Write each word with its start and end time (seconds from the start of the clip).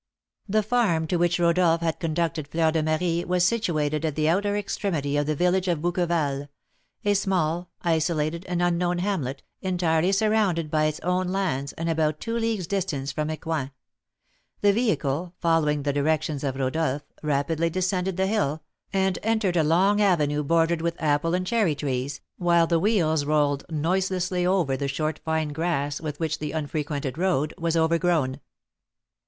The 0.49 0.63
farm 0.63 1.05
to 1.09 1.17
which 1.17 1.37
Rodolph 1.37 1.81
had 1.81 1.99
conducted 1.99 2.47
Fleur 2.47 2.71
de 2.71 2.81
Marie 2.81 3.23
was 3.23 3.45
situated 3.45 4.03
at 4.03 4.15
the 4.15 4.27
outer 4.29 4.57
extremity 4.57 5.15
of 5.15 5.27
the 5.27 5.35
village 5.35 5.67
of 5.67 5.77
Bouqueval, 5.83 6.49
a 7.05 7.13
small, 7.13 7.69
isolated, 7.83 8.43
and 8.49 8.63
unknown 8.63 8.97
hamlet, 8.97 9.43
entirely 9.61 10.11
surrounded 10.11 10.71
by 10.71 10.85
its 10.85 10.99
own 11.01 11.27
lands, 11.27 11.71
and 11.73 11.87
about 11.87 12.19
two 12.19 12.35
leagues' 12.35 12.65
distance 12.65 13.11
from 13.11 13.29
Ecouen; 13.29 13.69
the 14.61 14.73
vehicle, 14.73 15.35
following 15.37 15.83
the 15.83 15.93
directions 15.93 16.43
of 16.43 16.55
Rodolph, 16.55 17.03
rapidly 17.21 17.69
descended 17.69 18.17
the 18.17 18.25
hill, 18.25 18.63
and 18.91 19.19
entered 19.21 19.55
a 19.55 19.63
long 19.63 20.01
avenue 20.01 20.41
bordered 20.41 20.81
with 20.81 20.99
apple 20.99 21.35
and 21.35 21.45
cherry 21.45 21.75
trees, 21.75 22.21
while 22.39 22.65
the 22.65 22.79
wheels 22.79 23.23
rolled 23.23 23.65
noiselessly 23.69 24.47
over 24.47 24.75
the 24.75 24.87
short 24.87 25.19
fine 25.23 25.49
grass 25.49 26.01
with 26.01 26.19
which 26.19 26.39
the 26.39 26.53
unfrequented 26.53 27.19
road 27.19 27.53
was 27.59 27.77
overgrown. 27.77 28.41